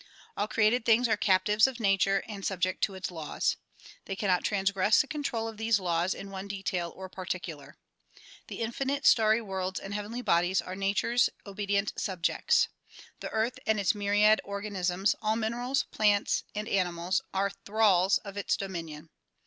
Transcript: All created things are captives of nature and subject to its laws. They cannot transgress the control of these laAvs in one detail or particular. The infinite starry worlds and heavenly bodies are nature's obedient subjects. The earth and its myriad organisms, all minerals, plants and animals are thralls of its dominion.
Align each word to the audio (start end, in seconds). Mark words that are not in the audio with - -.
All 0.35 0.47
created 0.47 0.83
things 0.83 1.07
are 1.07 1.15
captives 1.15 1.67
of 1.67 1.79
nature 1.79 2.23
and 2.27 2.43
subject 2.43 2.81
to 2.85 2.95
its 2.95 3.11
laws. 3.11 3.57
They 4.05 4.15
cannot 4.15 4.43
transgress 4.43 4.99
the 4.99 5.05
control 5.07 5.47
of 5.47 5.57
these 5.57 5.77
laAvs 5.77 6.15
in 6.15 6.31
one 6.31 6.47
detail 6.47 6.91
or 6.95 7.07
particular. 7.07 7.77
The 8.47 8.61
infinite 8.61 9.05
starry 9.05 9.41
worlds 9.41 9.79
and 9.79 9.93
heavenly 9.93 10.23
bodies 10.23 10.59
are 10.59 10.75
nature's 10.75 11.29
obedient 11.45 11.93
subjects. 11.97 12.67
The 13.19 13.29
earth 13.29 13.59
and 13.67 13.79
its 13.79 13.93
myriad 13.93 14.41
organisms, 14.43 15.13
all 15.21 15.35
minerals, 15.35 15.83
plants 15.91 16.45
and 16.55 16.67
animals 16.67 17.21
are 17.31 17.51
thralls 17.51 18.17
of 18.25 18.37
its 18.37 18.57
dominion. 18.57 19.11